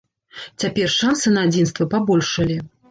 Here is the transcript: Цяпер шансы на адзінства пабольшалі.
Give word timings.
Цяпер 0.63 0.87
шансы 0.95 1.37
на 1.37 1.47
адзінства 1.51 1.91
пабольшалі. 1.97 2.63